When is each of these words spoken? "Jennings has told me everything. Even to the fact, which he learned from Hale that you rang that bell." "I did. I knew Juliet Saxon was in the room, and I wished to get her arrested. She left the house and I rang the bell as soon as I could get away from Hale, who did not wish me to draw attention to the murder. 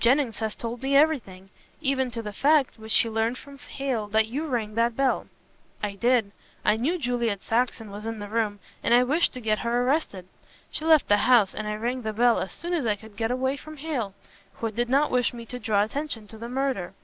"Jennings 0.00 0.40
has 0.40 0.56
told 0.56 0.82
me 0.82 0.96
everything. 0.96 1.50
Even 1.80 2.10
to 2.10 2.20
the 2.20 2.32
fact, 2.32 2.80
which 2.80 2.98
he 2.98 3.08
learned 3.08 3.38
from 3.38 3.58
Hale 3.58 4.08
that 4.08 4.26
you 4.26 4.44
rang 4.48 4.74
that 4.74 4.96
bell." 4.96 5.28
"I 5.84 5.92
did. 5.94 6.32
I 6.64 6.76
knew 6.76 6.98
Juliet 6.98 7.42
Saxon 7.44 7.92
was 7.92 8.04
in 8.04 8.18
the 8.18 8.26
room, 8.26 8.58
and 8.82 8.92
I 8.92 9.04
wished 9.04 9.32
to 9.34 9.40
get 9.40 9.60
her 9.60 9.84
arrested. 9.86 10.26
She 10.72 10.84
left 10.84 11.06
the 11.06 11.18
house 11.18 11.54
and 11.54 11.68
I 11.68 11.76
rang 11.76 12.02
the 12.02 12.12
bell 12.12 12.40
as 12.40 12.52
soon 12.54 12.72
as 12.72 12.86
I 12.86 12.96
could 12.96 13.16
get 13.16 13.30
away 13.30 13.56
from 13.56 13.76
Hale, 13.76 14.14
who 14.54 14.68
did 14.72 14.88
not 14.88 15.12
wish 15.12 15.32
me 15.32 15.46
to 15.46 15.60
draw 15.60 15.84
attention 15.84 16.26
to 16.26 16.38
the 16.38 16.48
murder. 16.48 16.94